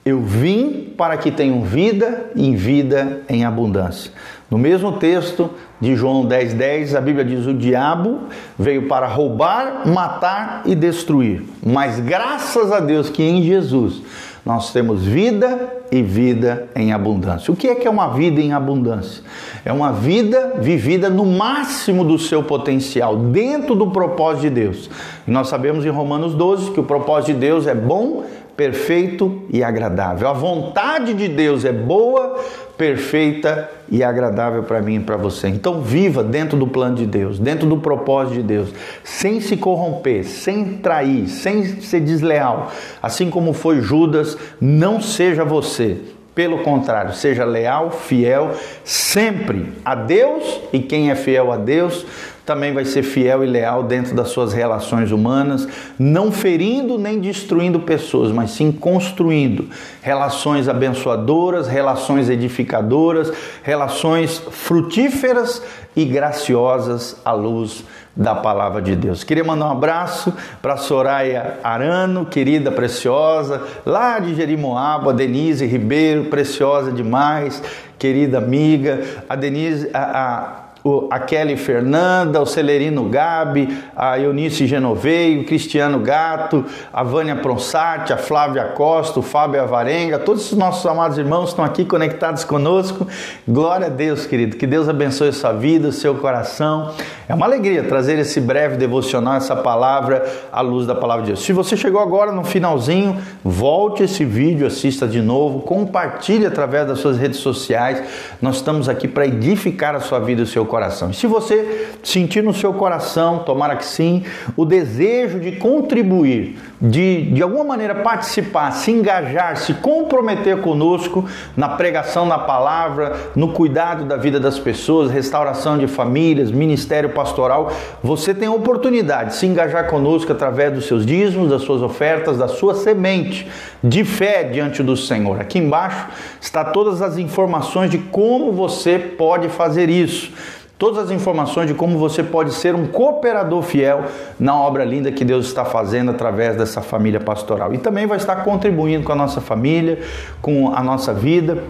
Eu 0.05 0.21
vim 0.21 0.93
para 0.97 1.17
que 1.17 1.29
tenham 1.29 1.61
vida 1.61 2.31
e 2.35 2.55
vida 2.55 3.21
em 3.27 3.43
abundância. 3.43 4.11
No 4.49 4.57
mesmo 4.57 4.93
texto 4.93 5.51
de 5.79 5.95
João 5.95 6.25
10,10, 6.25 6.53
10, 6.55 6.95
a 6.95 7.01
Bíblia 7.01 7.23
diz: 7.23 7.45
O 7.45 7.53
diabo 7.53 8.21
veio 8.57 8.87
para 8.87 9.07
roubar, 9.07 9.87
matar 9.87 10.63
e 10.65 10.73
destruir. 10.73 11.43
Mas 11.63 11.99
graças 11.99 12.71
a 12.71 12.79
Deus 12.79 13.09
que 13.09 13.21
em 13.21 13.43
Jesus 13.43 14.01
nós 14.43 14.73
temos 14.73 15.05
vida 15.05 15.77
e 15.91 16.01
vida 16.01 16.67
em 16.75 16.91
abundância. 16.91 17.51
O 17.51 17.55
que 17.55 17.67
é 17.67 17.75
que 17.75 17.87
é 17.87 17.91
uma 17.91 18.07
vida 18.07 18.41
em 18.41 18.51
abundância? 18.51 19.23
É 19.63 19.71
uma 19.71 19.91
vida 19.91 20.55
vivida 20.59 21.09
no 21.09 21.25
máximo 21.25 22.03
do 22.03 22.17
seu 22.17 22.41
potencial, 22.41 23.15
dentro 23.15 23.75
do 23.75 23.91
propósito 23.91 24.41
de 24.41 24.49
Deus. 24.49 24.89
E 25.27 25.31
nós 25.31 25.49
sabemos 25.49 25.85
em 25.85 25.89
Romanos 25.89 26.33
12 26.33 26.71
que 26.71 26.79
o 26.79 26.83
propósito 26.83 27.33
de 27.33 27.39
Deus 27.39 27.67
é 27.67 27.75
bom, 27.75 28.23
perfeito 28.57 29.43
e 29.49 29.63
agradável. 29.63 30.27
A 30.27 30.33
vontade 30.33 31.13
de 31.13 31.27
Deus 31.27 31.63
é 31.63 31.71
boa, 31.71 32.39
perfeita 32.79 33.69
e 33.91 34.01
agradável 34.01 34.63
para 34.63 34.81
mim 34.81 34.95
e 34.95 34.99
para 35.01 35.17
você. 35.17 35.49
Então 35.49 35.81
viva 35.81 36.23
dentro 36.23 36.57
do 36.57 36.65
plano 36.65 36.95
de 36.95 37.05
Deus, 37.05 37.37
dentro 37.37 37.67
do 37.67 37.75
propósito 37.77 38.35
de 38.35 38.43
Deus, 38.43 38.69
sem 39.03 39.41
se 39.41 39.57
corromper, 39.57 40.23
sem 40.23 40.77
trair, 40.77 41.27
sem 41.27 41.81
ser 41.81 41.99
desleal. 41.99 42.71
Assim 43.03 43.29
como 43.29 43.51
foi 43.51 43.81
Judas, 43.81 44.37
não 44.61 45.01
seja 45.01 45.43
você. 45.43 45.97
Pelo 46.33 46.59
contrário, 46.59 47.13
seja 47.13 47.43
leal, 47.43 47.91
fiel 47.91 48.51
sempre 48.85 49.73
a 49.83 49.93
Deus 49.93 50.61
e 50.71 50.79
quem 50.79 51.11
é 51.11 51.15
fiel 51.15 51.51
a 51.51 51.57
Deus 51.57 52.05
também 52.49 52.73
vai 52.73 52.83
ser 52.83 53.03
fiel 53.03 53.43
e 53.43 53.47
leal 53.47 53.83
dentro 53.83 54.15
das 54.15 54.29
suas 54.29 54.53
relações 54.53 55.11
humanas, 55.11 55.67
não 55.99 56.31
ferindo 56.31 56.97
nem 56.97 57.19
destruindo 57.19 57.79
pessoas, 57.81 58.31
mas 58.31 58.49
sim 58.49 58.71
construindo 58.71 59.69
relações 60.01 60.67
abençoadoras, 60.67 61.67
relações 61.67 62.27
edificadoras, 62.27 63.31
relações 63.61 64.39
frutíferas 64.49 65.61
e 65.95 66.03
graciosas 66.05 67.17
à 67.23 67.33
luz 67.33 67.83
da 68.15 68.33
palavra 68.33 68.81
de 68.81 68.95
Deus. 68.95 69.23
Queria 69.23 69.43
mandar 69.43 69.67
um 69.67 69.71
abraço 69.73 70.33
para 70.59 70.75
Soraya 70.75 71.59
Arano, 71.63 72.25
querida, 72.25 72.71
preciosa, 72.71 73.61
lá 73.85 74.17
de 74.17 74.33
Jerimoabo, 74.33 75.11
a 75.11 75.13
Denise 75.13 75.67
Ribeiro, 75.67 76.25
preciosa 76.25 76.91
demais, 76.91 77.61
querida 77.99 78.39
amiga, 78.39 79.03
a 79.29 79.35
Denise, 79.35 79.87
a, 79.93 79.99
a 79.99 80.68
a 81.09 81.19
Kelly 81.19 81.57
Fernanda, 81.57 82.41
o 82.41 82.45
Celerino 82.45 83.07
Gabi, 83.09 83.77
a 83.95 84.19
Eunice 84.19 84.65
Genoveio, 84.65 85.41
o 85.41 85.45
Cristiano 85.45 85.99
Gato, 85.99 86.65
a 86.91 87.03
Vânia 87.03 87.35
Pronsati, 87.35 88.13
a 88.13 88.17
Flávia 88.17 88.65
Costa, 88.75 89.19
o 89.19 89.23
Fábio 89.23 89.61
Avarenga, 89.61 90.19
todos 90.19 90.51
os 90.51 90.57
nossos 90.57 90.85
amados 90.85 91.17
irmãos 91.17 91.49
estão 91.49 91.63
aqui 91.63 91.85
conectados 91.85 92.43
conosco. 92.43 93.07
Glória 93.47 93.87
a 93.87 93.89
Deus, 93.89 94.25
querido. 94.25 94.57
Que 94.57 94.67
Deus 94.67 94.89
abençoe 94.89 95.29
a 95.29 95.33
sua 95.33 95.53
vida, 95.53 95.89
o 95.89 95.91
seu 95.91 96.15
coração. 96.15 96.93
É 97.27 97.33
uma 97.35 97.45
alegria 97.45 97.83
trazer 97.83 98.17
esse 98.17 98.41
breve 98.41 98.75
devocional, 98.75 99.35
essa 99.35 99.55
palavra 99.55 100.25
à 100.51 100.61
luz 100.61 100.87
da 100.87 100.95
palavra 100.95 101.23
de 101.23 101.27
Deus. 101.31 101.43
Se 101.43 101.53
você 101.53 101.77
chegou 101.77 102.01
agora 102.01 102.31
no 102.31 102.43
finalzinho, 102.43 103.17
volte 103.43 104.03
esse 104.03 104.25
vídeo, 104.25 104.65
assista 104.65 105.07
de 105.07 105.21
novo, 105.21 105.61
compartilhe 105.61 106.45
através 106.45 106.87
das 106.87 106.99
suas 106.99 107.17
redes 107.17 107.39
sociais. 107.39 108.01
Nós 108.41 108.55
estamos 108.55 108.89
aqui 108.89 109.07
para 109.07 109.27
edificar 109.27 109.95
a 109.95 109.99
sua 109.99 110.19
vida 110.19 110.41
e 110.41 110.43
o 110.43 110.47
seu 110.47 110.65
coração. 110.65 110.78
E 111.09 111.13
se 111.13 111.27
você 111.27 111.87
sentir 112.03 112.43
no 112.43 112.53
seu 112.53 112.73
coração, 112.73 113.39
tomara 113.39 113.75
que 113.75 113.85
sim, 113.85 114.23
o 114.55 114.65
desejo 114.65 115.39
de 115.39 115.53
contribuir, 115.53 116.57
de 116.81 117.29
de 117.31 117.43
alguma 117.43 117.63
maneira 117.63 117.95
participar, 117.95 118.71
se 118.71 118.91
engajar, 118.91 119.57
se 119.57 119.73
comprometer 119.75 120.61
conosco 120.61 121.25
na 121.55 121.69
pregação 121.69 122.27
da 122.27 122.37
palavra, 122.37 123.15
no 123.35 123.53
cuidado 123.53 124.05
da 124.05 124.17
vida 124.17 124.39
das 124.39 124.59
pessoas, 124.59 125.11
restauração 125.11 125.77
de 125.77 125.87
famílias, 125.87 126.51
ministério 126.51 127.09
pastoral, 127.09 127.71
você 128.03 128.33
tem 128.33 128.47
a 128.47 128.51
oportunidade 128.51 129.31
de 129.31 129.35
se 129.35 129.45
engajar 129.45 129.87
conosco 129.87 130.31
através 130.31 130.73
dos 130.73 130.85
seus 130.85 131.05
dízimos, 131.05 131.49
das 131.49 131.61
suas 131.61 131.81
ofertas, 131.81 132.37
da 132.37 132.47
sua 132.47 132.75
semente 132.75 133.47
de 133.83 134.03
fé 134.03 134.43
diante 134.43 134.83
do 134.83 134.95
Senhor. 134.95 135.39
Aqui 135.39 135.59
embaixo 135.59 136.07
está 136.41 136.63
todas 136.65 137.01
as 137.01 137.17
informações 137.17 137.89
de 137.89 137.97
como 137.97 138.51
você 138.51 138.99
pode 138.99 139.49
fazer 139.49 139.89
isso 139.89 140.31
todas 140.79 140.97
as 140.97 141.11
informações 141.11 141.67
de 141.67 141.73
como 141.73 141.99
você 141.99 142.23
pode 142.23 142.53
ser 142.53 142.73
um 142.73 142.87
cooperador 142.87 143.61
fiel 143.61 144.05
na 144.39 144.55
obra 144.55 144.85
linda 144.85 145.11
que 145.11 145.25
Deus 145.25 145.45
está 145.45 145.65
fazendo 145.65 146.09
através 146.09 146.55
dessa 146.55 146.81
família 146.81 147.19
pastoral. 147.19 147.73
E 147.73 147.77
também 147.77 148.07
vai 148.07 148.17
estar 148.17 148.37
contribuindo 148.37 149.03
com 149.03 149.11
a 149.11 149.15
nossa 149.15 149.41
família, 149.41 149.99
com 150.41 150.73
a 150.73 150.81
nossa 150.81 151.13
vida. 151.13 151.61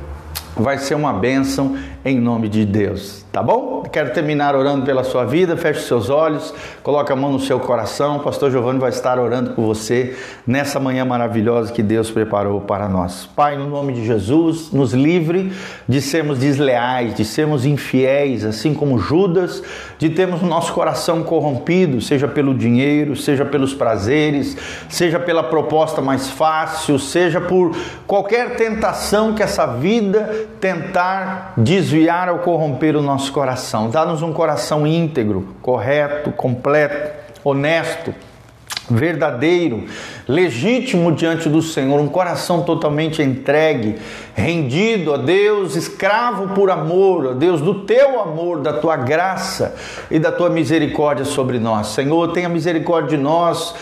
Vai 0.56 0.78
ser 0.78 0.94
uma 0.94 1.12
bênção 1.12 1.76
em 2.10 2.20
nome 2.20 2.50
de 2.50 2.66
Deus, 2.66 3.24
tá 3.32 3.44
bom? 3.44 3.84
Quero 3.84 4.12
terminar 4.12 4.56
orando 4.56 4.84
pela 4.86 5.04
sua 5.04 5.26
vida, 5.26 5.56
feche 5.56 5.82
seus 5.82 6.10
olhos, 6.10 6.54
coloque 6.82 7.12
a 7.12 7.16
mão 7.16 7.32
no 7.32 7.40
seu 7.40 7.60
coração. 7.60 8.18
O 8.18 8.20
pastor 8.22 8.50
Giovanni 8.50 8.80
vai 8.80 8.90
estar 8.90 9.20
orando 9.20 9.52
por 9.52 9.64
você 9.64 10.18
nessa 10.46 10.80
manhã 10.80 11.06
maravilhosa 11.06 11.72
que 11.72 11.84
Deus 11.84 12.10
preparou 12.10 12.62
para 12.62 12.90
nós. 12.90 13.30
Pai, 13.36 13.58
no 13.58 13.68
nome 13.68 13.94
de 13.94 14.06
Jesus, 14.06 14.72
nos 14.72 14.94
livre 14.94 15.54
de 15.88 16.02
sermos 16.02 16.40
desleais, 16.40 17.14
de 17.14 17.24
sermos 17.24 17.66
infiéis, 17.66 18.44
assim 18.44 18.74
como 18.74 18.98
Judas, 18.98 19.62
de 20.00 20.10
termos 20.10 20.42
o 20.42 20.46
nosso 20.46 20.74
coração 20.74 21.22
corrompido, 21.24 22.02
seja 22.02 22.28
pelo 22.28 22.56
dinheiro, 22.56 23.16
seja 23.16 23.46
pelos 23.46 23.74
prazeres, 23.74 24.58
seja 24.90 25.20
pela 25.20 25.44
proposta 25.44 26.02
mais 26.02 26.30
fácil, 26.30 26.98
seja 26.98 27.40
por 27.40 27.76
qualquer 28.08 28.56
tentação 28.56 29.34
que 29.34 29.44
essa 29.44 29.68
vida 29.68 30.48
tentar 30.60 31.54
desviar 31.58 31.99
desviar 32.00 32.30
ou 32.30 32.40
corromper 32.40 32.96
o 32.96 33.02
nosso 33.02 33.32
coração. 33.34 33.90
Dá-nos 33.90 34.22
um 34.22 34.32
coração 34.32 34.88
íntegro, 34.88 35.48
correto, 35.62 36.32
completo, 36.32 37.12
honesto, 37.44 38.16
verdadeiro, 38.90 39.86
legítimo 40.28 41.12
diante 41.12 41.48
do 41.50 41.62
Senhor, 41.62 42.00
um 42.00 42.08
coração 42.08 42.64
totalmente 42.64 43.22
entregue, 43.22 43.98
rendido 44.34 45.14
a 45.14 45.18
Deus, 45.18 45.76
escravo 45.76 46.56
por 46.56 46.72
amor, 46.72 47.32
a 47.32 47.34
Deus 47.34 47.62
do 47.62 47.82
teu 47.82 48.20
amor, 48.20 48.62
da 48.62 48.74
tua 48.74 48.96
graça 48.96 49.76
e 50.10 50.18
da 50.18 50.32
tua 50.32 50.50
misericórdia 50.50 51.26
sobre 51.26 51.60
nós. 51.60 51.88
Senhor, 51.88 52.32
tenha 52.32 52.50
misericórdia 52.50 53.18
de 53.18 53.24
nós. 53.24 53.76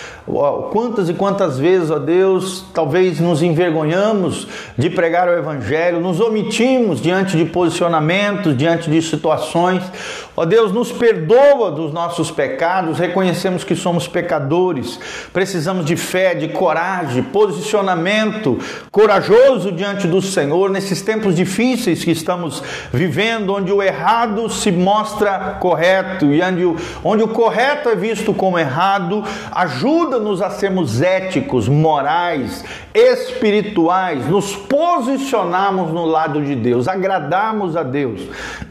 Quantas 0.71 1.07
e 1.07 1.13
quantas 1.13 1.57
vezes, 1.57 1.89
ó 1.89 1.97
Deus, 1.97 2.65
talvez 2.73 3.17
nos 3.17 3.41
envergonhamos 3.41 4.45
de 4.77 4.89
pregar 4.89 5.29
o 5.29 5.31
Evangelho, 5.31 6.01
nos 6.01 6.19
omitimos 6.19 7.01
diante 7.01 7.37
de 7.37 7.45
posicionamentos, 7.45 8.55
diante 8.57 8.91
de 8.91 9.01
situações. 9.01 9.81
Ó 10.35 10.43
Deus, 10.43 10.73
nos 10.73 10.91
perdoa 10.91 11.71
dos 11.71 11.93
nossos 11.93 12.29
pecados, 12.29 12.99
reconhecemos 12.99 13.63
que 13.63 13.73
somos 13.73 14.05
pecadores, 14.05 14.99
precisamos 15.31 15.85
de 15.85 15.95
fé, 15.95 16.35
de 16.35 16.49
coragem, 16.49 17.23
posicionamento 17.23 18.59
corajoso 18.91 19.71
diante 19.71 20.07
do 20.07 20.21
Senhor 20.21 20.69
nesses 20.69 21.01
tempos 21.01 21.35
difíceis 21.35 22.03
que 22.03 22.11
estamos 22.11 22.61
vivendo, 22.91 23.53
onde 23.53 23.71
o 23.71 23.81
errado 23.81 24.49
se 24.49 24.73
mostra 24.73 25.57
correto 25.61 26.25
e 26.25 26.41
onde 26.41 26.65
o, 26.65 26.75
onde 27.01 27.23
o 27.23 27.29
correto 27.29 27.87
é 27.87 27.95
visto 27.95 28.33
como 28.33 28.59
errado. 28.59 29.23
Ajuda-nos 30.17 30.41
a 30.41 30.49
sermos 30.49 31.01
éticos, 31.01 31.69
morais, 31.69 32.65
espirituais, 32.93 34.27
nos 34.27 34.55
posicionarmos 34.55 35.91
no 35.91 36.05
lado 36.05 36.41
de 36.41 36.55
Deus, 36.55 36.87
agradarmos 36.87 37.77
a 37.77 37.83
Deus 37.83 38.21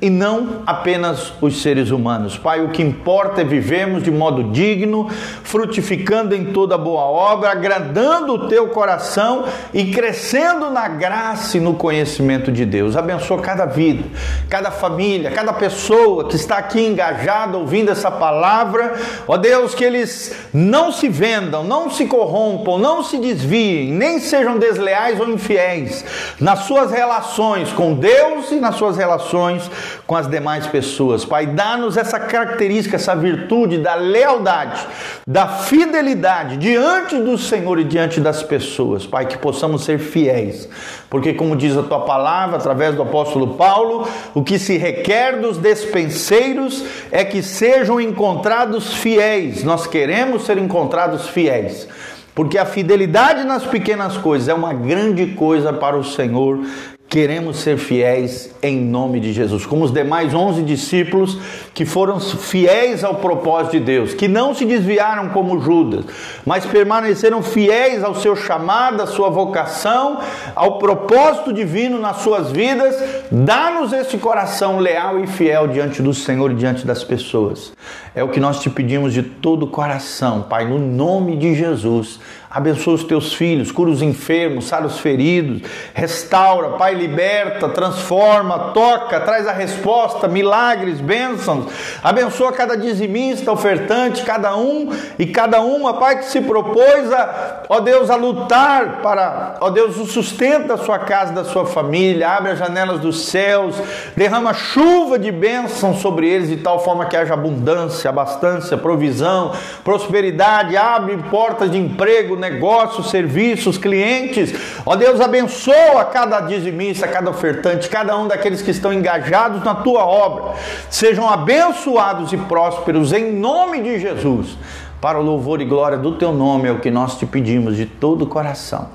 e 0.03 0.11
não 0.11 0.63
apenas 0.67 1.33
os 1.41 1.63
seres 1.63 1.91
humanos. 1.91 2.37
Pai, 2.37 2.65
o 2.65 2.71
que 2.71 2.83
importa 2.83 3.43
é 3.43 3.45
vivermos 3.45 4.03
de 4.03 4.11
modo 4.11 4.51
digno, 4.51 5.09
frutificando 5.45 6.35
em 6.35 6.47
toda 6.47 6.77
boa 6.77 7.03
obra, 7.03 7.51
agradando 7.51 8.35
o 8.35 8.49
teu 8.49 8.69
coração 8.69 9.45
e 9.73 9.93
crescendo 9.93 10.71
na 10.71 10.89
graça 10.89 11.57
e 11.57 11.61
no 11.61 11.75
conhecimento 11.75 12.51
de 12.51 12.65
Deus. 12.65 12.97
Abençoa 12.97 13.41
cada 13.41 13.65
vida, 13.67 14.03
cada 14.49 14.73
família, 14.73 15.31
cada 15.31 15.53
pessoa 15.53 16.27
que 16.27 16.35
está 16.35 16.59
aqui 16.59 16.85
engajada 16.85 17.57
ouvindo 17.57 17.93
essa 17.93 18.11
palavra. 18.11 18.97
Ó 19.29 19.37
Deus, 19.37 19.75
que 19.75 19.85
eles 19.85 20.35
não 20.53 20.91
se 20.91 21.09
vendam, 21.37 21.63
não 21.63 21.91
se 21.91 22.07
corrompam, 22.07 22.79
não 22.79 23.03
se 23.03 23.19
desviem, 23.19 23.93
nem 23.93 24.19
sejam 24.19 24.59
desleais 24.59 25.21
ou 25.21 25.29
infiéis 25.29 26.05
nas 26.41 26.61
suas 26.61 26.91
relações 26.91 27.73
com 27.73 27.95
Deus 27.95 28.51
e 28.51 28.57
nas 28.57 28.77
suas 28.77 28.97
relações 28.97 29.71
com 30.07 30.17
as 30.17 30.29
demais 30.29 30.67
pessoas. 30.67 31.25
Pai, 31.25 31.47
dá-nos 31.47 31.97
essa 31.97 32.19
característica, 32.19 32.97
essa 32.97 33.15
virtude 33.15 33.79
da 33.79 33.95
lealdade, 33.95 34.87
da 35.27 35.47
fidelidade 35.47 36.57
diante 36.57 37.17
do 37.19 37.37
Senhor 37.37 37.79
e 37.79 37.85
diante 37.85 38.21
das 38.21 38.43
pessoas. 38.43 39.07
Pai, 39.07 39.27
que 39.27 39.39
possamos 39.39 39.85
ser 39.85 39.99
fiéis, 39.99 40.69
porque, 41.09 41.35
como 41.35 41.55
diz 41.55 41.77
a 41.77 41.83
tua 41.83 42.01
palavra, 42.01 42.57
através 42.57 42.95
do 42.95 43.03
apóstolo 43.03 43.55
Paulo, 43.55 44.09
o 44.35 44.43
que 44.43 44.59
se 44.59 44.77
requer 44.77 45.41
dos 45.41 45.59
despenseiros 45.59 46.85
é 47.13 47.25
que 47.25 47.43
sejam 47.43 48.01
encontrados 48.01 48.95
fiéis. 48.95 49.63
Nós 49.63 49.87
queremos 49.87 50.45
ser 50.45 50.59
encontrados 50.59 51.29
fiéis. 51.29 51.89
Porque 52.35 52.59
a 52.59 52.67
fidelidade 52.67 53.45
nas 53.45 53.65
pequenas 53.65 54.17
coisas 54.19 54.49
é 54.49 54.55
uma 54.55 54.75
grande 54.75 55.29
coisa 55.29 55.73
para 55.73 55.97
o 55.97 56.05
Senhor 56.05 56.61
Queremos 57.09 57.59
ser 57.59 57.79
fiéis 57.79 58.51
em 58.61 58.81
nome 58.81 59.21
de 59.21 59.33
Jesus, 59.33 59.65
como 59.65 59.85
os 59.85 59.93
demais 59.93 60.35
onze 60.35 60.61
discípulos 60.61 61.39
que 61.73 61.87
foram 61.87 62.19
fiéis 62.19 63.05
ao 63.05 63.15
propósito 63.15 63.79
de 63.79 63.81
Deus, 63.81 64.13
que 64.13 64.27
não 64.27 64.53
se 64.53 64.65
desviaram 64.65 65.29
como 65.29 65.61
Judas, 65.61 66.05
mas 66.45 66.67
permaneceram 66.67 67.45
fiéis 67.45 68.03
ao 68.03 68.17
seu 68.17 68.35
chamado, 68.35 69.01
à 69.01 69.07
sua 69.07 69.31
vocação, 69.31 70.19
ao 70.57 70.79
propósito 70.79 71.53
divino 71.53 72.01
nas 72.01 72.19
suas 72.19 72.51
vidas. 72.51 72.97
Dá-nos 73.31 73.93
esse 73.93 74.19
coração 74.19 74.81
leal 74.81 75.21
e 75.21 75.29
fiel 75.29 75.69
diante 75.69 76.03
do 76.03 76.13
Senhor 76.13 76.51
e 76.51 76.55
diante 76.55 76.85
das 76.85 77.05
pessoas. 77.05 77.73
É 78.17 78.25
o 78.25 78.29
que 78.29 78.41
nós 78.41 78.61
te 78.61 78.69
pedimos 78.69 79.13
de 79.13 79.23
todo 79.23 79.65
o 79.65 79.69
coração, 79.69 80.43
Pai, 80.43 80.67
no 80.67 80.79
nome 80.79 81.37
de 81.37 81.55
Jesus. 81.55 82.19
Abençoa 82.51 82.95
os 82.95 83.05
teus 83.05 83.35
filhos, 83.35 83.73
cura 83.73 83.91
os 83.91 84.03
enfermos, 84.03 84.67
sara 84.67 84.87
os 84.87 84.99
feridos, 84.99 85.63
restaura, 85.93 86.71
Pai, 86.71 86.95
liberta, 86.95 87.69
transforma, 87.69 88.71
toca, 88.73 89.21
traz 89.21 89.47
a 89.47 89.53
resposta, 89.53 90.29
milagres, 90.29 91.01
bênçãos. 91.01 91.67
Abençoa 92.03 92.53
cada 92.53 92.77
dizimista, 92.77 93.51
ofertante, 93.51 94.23
cada 94.23 94.57
um 94.57 94.91
e 95.19 95.27
cada 95.27 95.61
uma, 95.61 95.95
Pai, 95.95 96.19
que 96.19 96.27
se 96.27 96.41
propôs 96.41 97.13
a, 97.13 97.63
ó 97.69 97.81
Deus, 97.81 98.11
a 98.11 98.17
lutar 98.17 99.01
para, 99.03 99.57
ó 99.61 99.71
Deus, 99.71 99.97
o 99.97 100.07
sustento 100.07 100.69
da 100.69 100.77
sua 100.77 100.99
casa, 100.99 101.33
da 101.33 101.45
sua 101.45 101.67
família. 101.67 102.29
Abre 102.29 102.53
as 102.53 102.59
janelas 102.59 103.01
dos 103.01 103.27
céus, 103.27 103.77
derrama 104.17 104.55
chuva 104.55 105.19
de 105.19 105.33
bênçãos 105.33 105.99
sobre 106.01 106.29
eles 106.29 106.49
de 106.49 106.59
tal 106.59 106.83
forma 106.83 107.07
que 107.07 107.17
haja 107.17 107.35
abundância, 107.35 108.09
abastança, 108.09 108.77
provisão, 108.77 109.53
prosperidade. 109.83 110.77
Abre 110.77 111.17
portas 111.31 111.71
de 111.71 111.79
emprego, 111.79 112.36
negócios, 112.37 113.11
serviços, 113.11 113.79
clientes. 113.79 114.55
Ó 114.85 114.95
Deus, 114.97 115.21
abençoa 115.21 116.05
cada 116.05 116.41
dizimista, 116.41 117.09
cada 117.09 117.31
ofertante, 117.31 117.89
cada 117.89 118.17
um 118.17 118.29
daqueles 118.29 118.63
que 118.63 118.71
estão 118.71 118.93
engajados 118.93 119.65
na 119.65 119.75
tua 119.75 120.05
obra. 120.05 120.55
Sejam 120.91 121.29
abençoados 121.29 122.33
e 122.33 122.37
prósperos 122.37 123.13
em 123.13 123.33
nome 123.33 123.83
de 123.83 123.99
Jesus. 123.99 124.57
Para 125.01 125.19
o 125.19 125.23
louvor 125.23 125.61
e 125.61 125.65
glória 125.65 125.99
do 125.99 126.13
teu 126.13 126.33
nome 126.33 126.69
é 126.69 126.73
o 126.73 126.81
que 126.81 126.91
nós 126.91 127.19
te 127.19 127.27
pedimos 127.27 127.77
de 127.77 127.87
todo 127.87 128.23
o 128.23 128.27
coração. 128.27 128.89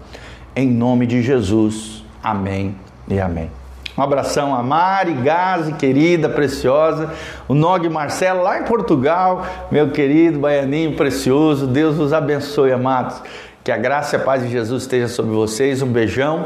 Em 0.55 0.69
nome 0.69 1.05
de 1.05 1.21
Jesus. 1.21 2.03
Amém 2.23 2.75
e 3.07 3.19
amém. 3.19 3.60
Um 3.97 4.01
abração 4.01 4.55
a 4.55 4.63
Mari, 4.63 5.13
Gazi, 5.13 5.73
querida, 5.73 6.29
preciosa. 6.29 7.11
O 7.47 7.53
Nog 7.53 7.87
Marcelo, 7.89 8.41
lá 8.41 8.59
em 8.59 8.63
Portugal, 8.63 9.45
meu 9.71 9.91
querido 9.91 10.39
baianinho 10.39 10.95
precioso. 10.95 11.67
Deus 11.67 11.99
os 11.99 12.13
abençoe, 12.13 12.71
amados. 12.71 13.21
Que 13.63 13.71
a 13.71 13.77
graça 13.77 14.15
e 14.15 14.19
a 14.19 14.23
paz 14.23 14.41
de 14.41 14.49
Jesus 14.49 14.83
esteja 14.83 15.07
sobre 15.07 15.33
vocês. 15.33 15.81
Um 15.81 15.91
beijão. 15.91 16.45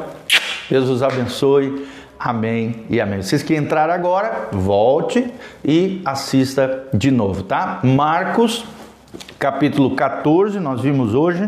Deus 0.69 0.89
os 0.89 1.03
abençoe. 1.03 1.88
Amém 2.19 2.86
e 2.89 2.99
amém. 2.99 3.21
Vocês 3.21 3.43
que 3.43 3.55
entraram 3.55 3.93
agora, 3.93 4.49
volte 4.51 5.31
e 5.63 6.01
assista 6.03 6.88
de 6.93 7.12
novo, 7.12 7.43
tá? 7.43 7.79
Marcos 7.84 8.65
capítulo 9.38 9.95
14, 9.95 10.60
nós 10.60 10.81
vimos 10.81 11.13
hoje, 11.13 11.47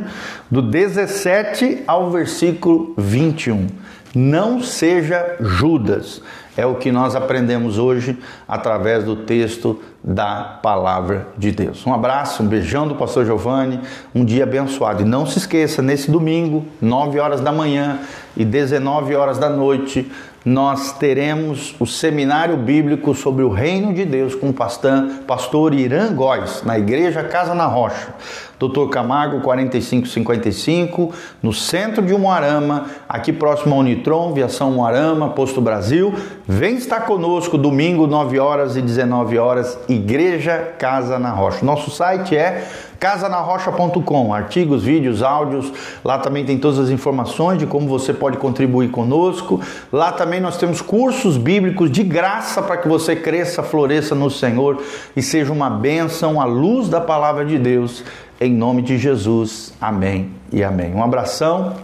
do 0.51 0.61
17 0.61 1.83
ao 1.87 2.11
versículo 2.11 2.93
21. 2.97 3.67
Não 4.15 4.61
seja 4.61 5.35
Judas. 5.39 6.21
É 6.55 6.65
o 6.65 6.75
que 6.75 6.91
nós 6.91 7.15
aprendemos 7.15 7.77
hoje 7.77 8.17
através 8.47 9.03
do 9.03 9.15
texto 9.15 9.79
da 10.03 10.59
palavra 10.63 11.27
de 11.37 11.51
Deus. 11.51 11.85
Um 11.85 11.93
abraço, 11.93 12.41
um 12.41 12.47
beijão 12.47 12.87
do 12.87 12.95
pastor 12.95 13.25
Giovanni, 13.25 13.79
um 14.15 14.25
dia 14.25 14.43
abençoado. 14.43 15.03
E 15.03 15.05
não 15.05 15.27
se 15.27 15.37
esqueça, 15.37 15.83
nesse 15.83 16.09
domingo, 16.09 16.65
9 16.81 17.19
horas 17.19 17.41
da 17.41 17.51
manhã 17.51 17.99
e 18.35 18.43
19 18.43 19.15
horas 19.15 19.37
da 19.37 19.49
noite, 19.49 20.11
nós 20.43 20.93
teremos 20.93 21.75
o 21.77 21.85
seminário 21.85 22.55
bíblico 22.55 23.13
sobre 23.13 23.43
o 23.43 23.49
reino 23.49 23.93
de 23.93 24.05
Deus 24.05 24.33
com 24.33 24.49
o 24.49 24.53
pastor, 24.53 25.03
pastor 25.27 25.73
Irã 25.73 26.13
Góes, 26.13 26.63
na 26.63 26.79
igreja 26.79 27.21
Casa 27.21 27.53
na 27.53 27.65
Rocha. 27.65 28.13
Doutor 28.59 28.89
Camargo 28.89 29.39
4555, 29.41 31.13
no 31.43 31.53
centro 31.53 32.01
de 32.01 32.11
Umuarama, 32.13 32.87
aqui 33.07 33.31
próximo 33.31 33.75
ao 33.75 33.81
Unitron, 33.81 34.33
Viação 34.33 34.71
Umuarama, 34.71 35.29
Posto 35.29 35.61
Brasil. 35.61 36.13
Vem 36.47 36.75
estar 36.75 37.01
conosco 37.01 37.57
domingo, 37.57 38.07
9 38.07 38.39
horas 38.39 38.75
e 38.75 38.81
19 38.81 39.37
horas, 39.37 39.77
Igreja 39.87 40.73
Casa 40.79 41.19
na 41.19 41.29
Rocha. 41.29 41.63
Nosso 41.63 41.91
site 41.91 42.35
é 42.35 42.67
casanarrocha.com, 42.99 44.33
artigos, 44.33 44.83
vídeos, 44.83 45.21
áudios. 45.21 45.71
Lá 46.03 46.17
também 46.17 46.45
tem 46.45 46.57
todas 46.57 46.79
as 46.79 46.89
informações 46.89 47.59
de 47.59 47.65
como 47.65 47.87
você 47.87 48.13
pode 48.13 48.37
contribuir 48.37 48.89
conosco. 48.89 49.61
Lá 49.91 50.11
também 50.11 50.39
nós 50.39 50.57
temos 50.57 50.81
cursos 50.81 51.37
bíblicos 51.37 51.91
de 51.91 52.03
graça 52.03 52.61
para 52.61 52.77
que 52.77 52.87
você 52.87 53.15
cresça, 53.15 53.63
floresça 53.63 54.15
no 54.15 54.29
Senhor 54.29 54.81
e 55.15 55.21
seja 55.21 55.51
uma 55.51 55.69
bênção, 55.69 56.41
a 56.41 56.45
luz 56.45 56.89
da 56.89 56.99
palavra 56.99 57.45
de 57.45 57.57
Deus. 57.57 58.03
Em 58.39 58.53
nome 58.53 58.81
de 58.81 58.97
Jesus. 58.97 59.73
Amém 59.81 60.31
e 60.51 60.63
amém. 60.63 60.93
Um 60.93 61.03
abração. 61.03 61.75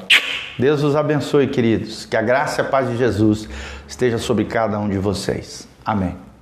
Deus 0.57 0.83
os 0.83 0.95
abençoe, 0.95 1.47
queridos. 1.47 2.05
Que 2.05 2.15
a 2.15 2.21
graça 2.21 2.61
e 2.61 2.65
a 2.65 2.69
paz 2.69 2.89
de 2.89 2.97
Jesus 2.97 3.49
esteja 3.87 4.17
sobre 4.17 4.45
cada 4.45 4.79
um 4.79 4.87
de 4.87 4.97
vocês. 4.97 5.67
Amém. 5.83 6.32